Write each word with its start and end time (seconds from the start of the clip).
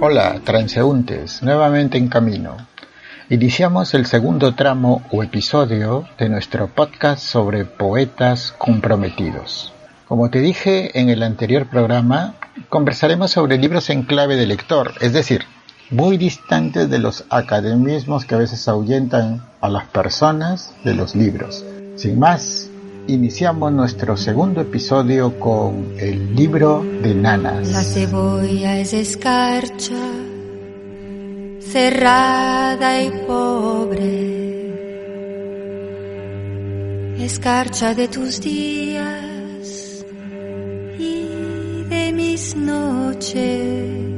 Hola, 0.00 0.40
transeúntes, 0.44 1.42
nuevamente 1.42 1.98
en 1.98 2.08
camino. 2.08 2.56
Iniciamos 3.28 3.94
el 3.94 4.06
segundo 4.06 4.54
tramo 4.54 5.02
o 5.10 5.22
episodio 5.22 6.06
de 6.18 6.28
nuestro 6.28 6.68
podcast 6.68 7.24
sobre 7.24 7.64
poetas 7.64 8.52
comprometidos. 8.56 9.72
Como 10.06 10.30
te 10.30 10.40
dije 10.40 10.98
en 10.98 11.10
el 11.10 11.22
anterior 11.22 11.66
programa, 11.66 12.34
conversaremos 12.68 13.30
sobre 13.32 13.58
libros 13.58 13.90
en 13.90 14.02
clave 14.02 14.36
de 14.36 14.46
lector, 14.46 14.94
es 15.00 15.12
decir, 15.12 15.44
muy 15.90 16.16
distantes 16.16 16.88
de 16.88 16.98
los 16.98 17.24
academismos 17.30 18.24
que 18.24 18.36
a 18.36 18.38
veces 18.38 18.66
ahuyentan 18.68 19.42
a 19.60 19.68
las 19.68 19.86
personas 19.86 20.72
de 20.84 20.94
los 20.94 21.14
libros. 21.16 21.64
Sin 21.96 22.18
más, 22.18 22.68
iniciamos 23.08 23.72
nuestro 23.72 24.16
segundo 24.16 24.60
episodio 24.60 25.38
con 25.38 25.94
el 25.98 26.34
libro 26.34 26.84
de 27.02 27.14
Nanas. 27.14 27.68
La 27.72 27.82
cebolla 27.82 28.78
es 28.78 28.92
escarcha, 28.92 30.00
cerrada 31.60 33.02
y 33.02 33.10
pobre. 33.26 34.30
Escarcha 37.18 37.94
de 37.94 38.08
tus 38.08 38.40
días 38.40 40.04
y 40.98 41.84
de 41.88 42.12
mis 42.12 42.56
noches. 42.56 44.09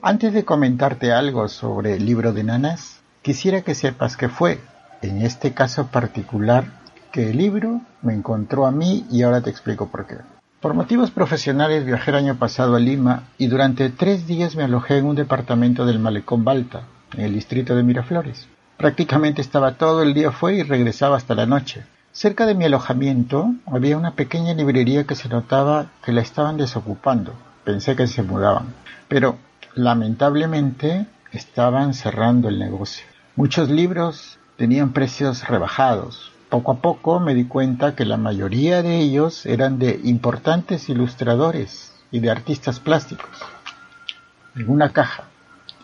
Antes 0.00 0.32
de 0.32 0.44
comentarte 0.44 1.12
algo 1.12 1.48
sobre 1.48 1.94
el 1.94 2.06
libro 2.06 2.32
de 2.32 2.44
Nanas, 2.44 2.98
Quisiera 3.28 3.62
que 3.62 3.74
sepas 3.74 4.16
que 4.16 4.28
fue, 4.28 4.60
en 5.02 5.20
este 5.20 5.52
caso 5.52 5.88
particular, 5.88 6.64
que 7.12 7.28
el 7.30 7.36
libro 7.36 7.82
me 8.00 8.14
encontró 8.14 8.64
a 8.64 8.70
mí 8.70 9.04
y 9.10 9.22
ahora 9.22 9.42
te 9.42 9.50
explico 9.50 9.88
por 9.88 10.06
qué. 10.06 10.16
Por 10.60 10.72
motivos 10.72 11.10
profesionales 11.10 11.84
viajé 11.84 12.10
el 12.10 12.16
año 12.16 12.36
pasado 12.36 12.76
a 12.76 12.80
Lima 12.80 13.24
y 13.36 13.48
durante 13.48 13.90
tres 13.90 14.26
días 14.26 14.56
me 14.56 14.62
alojé 14.62 14.98
en 14.98 15.04
un 15.04 15.16
departamento 15.16 15.84
del 15.84 15.98
Malecón 15.98 16.44
Balta, 16.44 16.84
en 17.14 17.20
el 17.22 17.34
distrito 17.34 17.76
de 17.76 17.82
Miraflores. 17.82 18.48
Prácticamente 18.76 19.42
estaba 19.42 19.74
todo 19.74 20.02
el 20.02 20.14
día 20.14 20.30
fuera 20.30 20.56
y 20.56 20.62
regresaba 20.62 21.16
hasta 21.16 21.34
la 21.34 21.44
noche. 21.44 21.84
Cerca 22.12 22.46
de 22.46 22.54
mi 22.54 22.64
alojamiento 22.64 23.52
había 23.66 23.98
una 23.98 24.12
pequeña 24.12 24.54
librería 24.54 25.04
que 25.04 25.16
se 25.16 25.28
notaba 25.28 25.90
que 26.04 26.12
la 26.12 26.22
estaban 26.22 26.56
desocupando. 26.56 27.34
Pensé 27.64 27.94
que 27.94 28.06
se 28.06 28.22
mudaban. 28.22 28.72
Pero, 29.08 29.36
lamentablemente, 29.78 31.06
estaban 31.30 31.94
cerrando 31.94 32.48
el 32.48 32.58
negocio. 32.58 33.06
Muchos 33.36 33.70
libros 33.70 34.38
tenían 34.56 34.92
precios 34.92 35.46
rebajados. 35.46 36.32
Poco 36.48 36.72
a 36.72 36.82
poco 36.82 37.20
me 37.20 37.32
di 37.34 37.44
cuenta 37.44 37.94
que 37.94 38.04
la 38.04 38.16
mayoría 38.16 38.82
de 38.82 38.98
ellos 38.98 39.46
eran 39.46 39.78
de 39.78 40.00
importantes 40.02 40.88
ilustradores 40.88 41.92
y 42.10 42.18
de 42.18 42.28
artistas 42.28 42.80
plásticos. 42.80 43.30
En 44.56 44.68
una 44.68 44.92
caja 44.92 45.24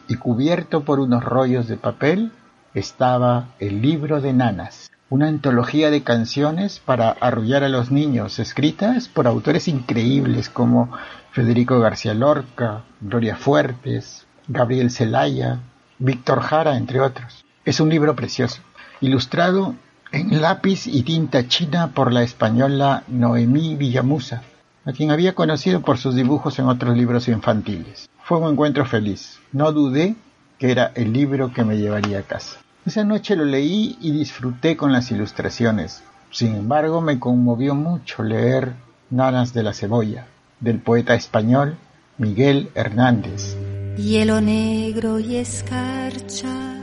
y 0.09 0.17
cubierto 0.17 0.85
por 0.85 0.99
unos 0.99 1.23
rollos 1.23 1.69
de 1.69 1.77
papel 1.77 2.33
estaba 2.75 3.51
el 3.61 3.81
libro 3.81 4.21
de 4.21 4.33
nanas, 4.33 4.91
una 5.11 5.29
antología 5.29 5.91
de 5.91 6.03
canciones 6.03 6.81
para 6.85 7.11
arrullar 7.11 7.63
a 7.63 7.69
los 7.69 7.91
niños, 7.91 8.39
escritas 8.39 9.09
por 9.09 9.27
autores 9.27 9.69
increíbles 9.69 10.49
como 10.49 10.91
Federico 11.33 11.79
García 11.79 12.15
Lorca, 12.15 12.85
Gloria 13.01 13.37
Fuertes, 13.37 14.27
Gabriel 14.49 14.91
Zelaya, 14.91 15.61
Víctor 15.99 16.41
Jara, 16.41 16.77
entre 16.77 17.01
otros. 17.01 17.45
Es 17.65 17.81
un 17.81 17.89
libro 17.89 18.17
precioso, 18.17 18.63
ilustrado 19.01 19.75
en 20.13 20.41
lápiz 20.41 20.87
y 20.87 21.03
tinta 21.03 21.49
china 21.49 21.93
por 21.95 22.13
la 22.13 22.23
española 22.23 23.03
Noemí 23.09 23.75
Villamusa, 23.75 24.43
a 24.85 24.93
quien 24.93 25.11
había 25.11 25.35
conocido 25.35 25.81
por 25.81 25.99
sus 25.99 26.15
dibujos 26.15 26.59
en 26.59 26.67
otros 26.67 26.97
libros 26.97 27.29
infantiles. 27.29 28.09
Fue 28.23 28.39
un 28.39 28.53
encuentro 28.53 28.87
feliz. 28.87 29.41
No 29.53 29.73
dudé 29.73 30.15
que 30.59 30.71
era 30.71 30.93
el 30.95 31.13
libro 31.13 31.53
que 31.53 31.65
me 31.65 31.77
llevaría 31.77 32.21
a 32.21 32.23
casa. 32.23 32.61
Esa 32.87 33.03
noche 33.03 33.35
lo 33.35 33.47
leí 33.47 33.97
y 34.03 34.11
disfruté 34.11 34.77
con 34.77 34.93
las 34.93 35.11
ilustraciones. 35.11 36.03
Sin 36.31 36.55
embargo, 36.55 37.01
me 37.01 37.19
conmovió 37.19 37.75
mucho 37.75 38.23
leer 38.23 38.75
Nanas 39.09 39.55
de 39.55 39.63
la 39.63 39.73
Cebolla, 39.73 40.27
del 40.61 40.81
poeta 40.81 41.15
español 41.15 41.79
Miguel 42.19 42.69
Hernández. 42.75 43.57
Hielo 43.97 44.43
negro 44.43 45.19
y 45.19 45.37
escarcha 45.37 46.75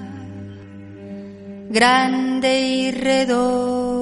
grande 1.70 2.60
y 2.62 2.92
redonda. 2.92 4.02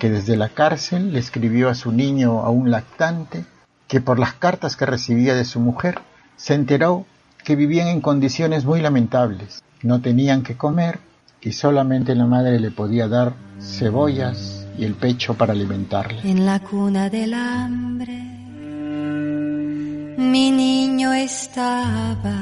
Que 0.00 0.10
desde 0.10 0.36
la 0.36 0.48
cárcel 0.48 1.12
le 1.12 1.20
escribió 1.20 1.68
a 1.68 1.76
su 1.76 1.92
niño 1.92 2.40
aún 2.40 2.72
lactante 2.72 3.44
que 3.86 4.00
por 4.00 4.18
las 4.18 4.34
cartas 4.34 4.74
que 4.74 4.86
recibía 4.86 5.36
de 5.36 5.44
su 5.44 5.60
mujer 5.60 6.00
se 6.36 6.54
enteró 6.54 7.06
que 7.50 7.56
vivían 7.56 7.88
en 7.88 8.00
condiciones 8.00 8.64
muy 8.64 8.80
lamentables. 8.80 9.60
No 9.82 10.00
tenían 10.00 10.44
que 10.44 10.56
comer 10.56 11.00
y 11.40 11.50
solamente 11.50 12.14
la 12.14 12.24
madre 12.24 12.60
le 12.60 12.70
podía 12.70 13.08
dar 13.08 13.32
cebollas 13.60 14.68
y 14.78 14.84
el 14.84 14.94
pecho 14.94 15.34
para 15.34 15.52
alimentarle. 15.52 16.20
En 16.22 16.46
la 16.46 16.60
cuna 16.60 17.10
del 17.10 17.34
hambre 17.34 18.22
mi 20.16 20.52
niño 20.52 21.12
estaba 21.12 22.36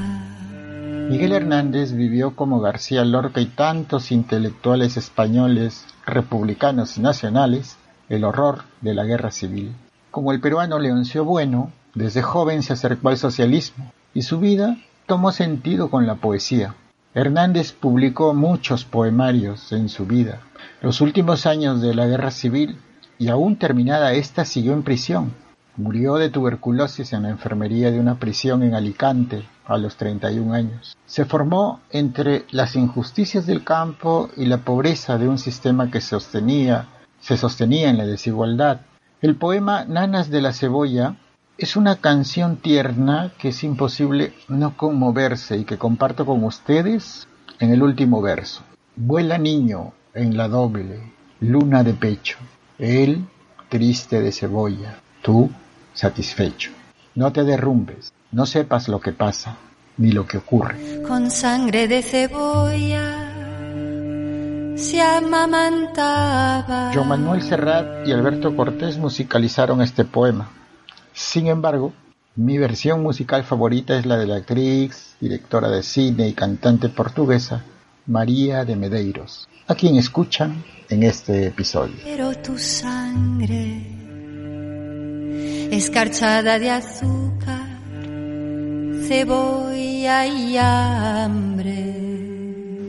Miguel 1.09 1.31
Hernández 1.31 1.93
vivió 1.93 2.35
como 2.35 2.59
García 2.59 3.03
Lorca 3.03 3.41
y 3.41 3.47
tantos 3.47 4.11
intelectuales 4.11 4.95
españoles, 4.95 5.87
republicanos 6.05 6.99
y 6.99 7.01
nacionales, 7.01 7.77
el 8.09 8.23
horror 8.23 8.61
de 8.81 8.93
la 8.93 9.05
guerra 9.05 9.31
civil. 9.31 9.73
Como 10.11 10.33
el 10.33 10.39
peruano 10.39 10.77
Leoncio 10.77 11.25
Bueno, 11.25 11.71
desde 11.95 12.21
joven 12.21 12.61
se 12.61 12.73
acercó 12.73 13.09
al 13.09 13.17
socialismo 13.17 13.91
y 14.13 14.21
su 14.21 14.39
vida 14.39 14.77
tomó 15.09 15.31
sentido 15.31 15.89
con 15.89 16.05
la 16.05 16.15
poesía. 16.15 16.75
Hernández 17.15 17.73
publicó 17.73 18.35
muchos 18.35 18.85
poemarios 18.85 19.71
en 19.71 19.89
su 19.89 20.05
vida. 20.05 20.41
Los 20.83 21.01
últimos 21.01 21.47
años 21.47 21.81
de 21.81 21.95
la 21.95 22.05
guerra 22.05 22.29
civil 22.29 22.77
y 23.17 23.29
aún 23.29 23.57
terminada 23.57 24.13
esta 24.13 24.45
siguió 24.45 24.73
en 24.73 24.83
prisión. 24.83 25.33
Murió 25.77 26.17
de 26.17 26.29
tuberculosis 26.29 27.11
en 27.13 27.23
la 27.23 27.29
enfermería 27.29 27.89
de 27.89 27.99
una 27.99 28.19
prisión 28.19 28.61
en 28.61 28.75
Alicante 28.75 29.47
a 29.65 29.77
los 29.79 29.95
31 29.95 30.53
años. 30.53 30.95
Se 31.07 31.25
formó 31.25 31.79
entre 31.89 32.45
las 32.51 32.75
injusticias 32.75 33.47
del 33.47 33.63
campo 33.63 34.29
y 34.37 34.45
la 34.45 34.59
pobreza 34.59 35.17
de 35.17 35.27
un 35.27 35.39
sistema 35.39 35.89
que 35.89 36.01
sostenía, 36.01 36.87
se 37.19 37.35
sostenía 37.35 37.89
en 37.89 37.97
la 37.97 38.05
desigualdad. 38.05 38.81
El 39.21 39.35
poema 39.35 39.85
Nanas 39.85 40.29
de 40.29 40.41
la 40.43 40.53
Cebolla 40.53 41.15
es 41.59 41.75
una 41.75 41.97
canción 41.97 42.55
tierna 42.55 43.33
que 43.37 43.49
es 43.49 43.63
imposible 43.65 44.33
no 44.47 44.77
conmoverse 44.77 45.57
y 45.57 45.65
que 45.65 45.77
comparto 45.77 46.25
con 46.25 46.43
ustedes 46.45 47.27
en 47.59 47.71
el 47.71 47.83
último 47.83 48.21
verso. 48.21 48.63
Vuela 48.95 49.37
niño 49.37 49.91
en 50.13 50.37
la 50.37 50.47
doble, 50.47 51.11
luna 51.41 51.83
de 51.83 51.93
pecho, 51.93 52.37
él 52.77 53.25
triste 53.67 54.21
de 54.21 54.31
cebolla, 54.31 55.01
tú 55.21 55.49
satisfecho. 55.93 56.71
No 57.15 57.33
te 57.33 57.43
derrumbes, 57.43 58.13
no 58.31 58.45
sepas 58.45 58.87
lo 58.87 59.01
que 59.01 59.11
pasa, 59.11 59.57
ni 59.97 60.13
lo 60.13 60.25
que 60.25 60.37
ocurre. 60.37 61.01
Con 61.05 61.29
sangre 61.29 61.89
de 61.89 62.01
cebolla 62.01 63.25
se 64.77 65.01
amamantaba. 65.01 66.91
Joan 66.93 67.09
Manuel 67.09 67.41
Serrat 67.41 68.07
y 68.07 68.13
Alberto 68.13 68.55
Cortés 68.55 68.97
musicalizaron 68.97 69.81
este 69.81 70.05
poema. 70.05 70.51
Sin 71.19 71.47
embargo, 71.47 71.91
mi 72.37 72.57
versión 72.57 73.03
musical 73.03 73.43
favorita 73.43 73.99
es 73.99 74.05
la 74.05 74.15
de 74.17 74.25
la 74.25 74.37
actriz, 74.37 75.17
directora 75.19 75.67
de 75.67 75.83
cine 75.83 76.29
y 76.29 76.33
cantante 76.33 76.87
portuguesa 76.87 77.65
María 78.05 78.63
de 78.63 78.77
Medeiros, 78.77 79.49
a 79.67 79.75
quien 79.75 79.97
escuchan 79.97 80.63
en 80.87 81.03
este 81.03 81.47
episodio. 81.47 81.97
Pero 82.05 82.33
tu 82.35 82.57
sangre, 82.57 83.85
escarchada 85.71 86.57
de 86.57 86.71
azúcar, 86.71 87.67
cebolla 89.05 90.25
y 90.25 90.55
hambre. 90.57 91.73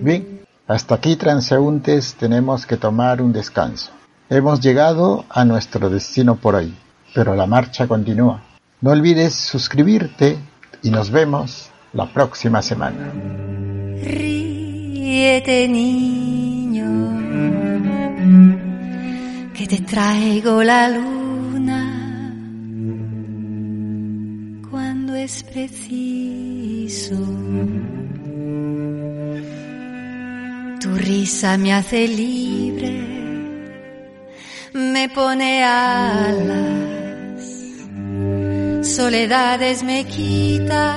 Bien, 0.02 0.42
hasta 0.68 0.94
aquí 0.94 1.16
transeúntes 1.16 2.14
tenemos 2.14 2.64
que 2.64 2.76
tomar 2.76 3.20
un 3.22 3.32
descanso. 3.32 3.90
Hemos 4.30 4.60
llegado 4.60 5.24
a 5.28 5.44
nuestro 5.44 5.90
destino 5.90 6.36
por 6.36 6.54
hoy, 6.54 6.72
pero 7.14 7.34
la 7.34 7.46
marcha 7.46 7.86
continúa. 7.86 8.42
No 8.80 8.90
olvides 8.90 9.34
suscribirte 9.34 10.38
y 10.82 10.90
nos 10.90 11.10
vemos 11.10 11.70
la 11.92 12.06
próxima 12.06 12.62
semana. 12.62 13.12
Ríete, 14.02 15.68
niño, 15.68 16.88
que 19.52 19.66
te 19.66 19.78
traigo 19.82 20.62
la 20.62 20.88
luna 20.88 22.34
cuando 24.70 25.14
es 25.14 25.42
preciso. 25.42 27.16
Tu 30.80 30.94
risa 30.94 31.58
me 31.58 31.74
hace 31.74 32.08
libre, 32.08 33.04
me 34.72 35.08
pone 35.10 35.62
alas 35.62 36.99
soledades 38.90 39.82
me 39.82 40.04
quita, 40.04 40.96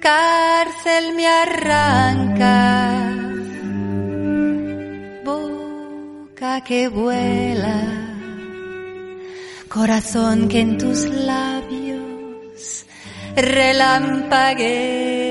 cárcel 0.00 1.14
me 1.14 1.26
arranca, 1.26 3.00
boca 5.24 6.62
que 6.62 6.88
vuela, 6.88 7.80
corazón 9.68 10.48
que 10.48 10.60
en 10.60 10.78
tus 10.78 11.04
labios 11.04 12.86
relampaguea 13.36 15.23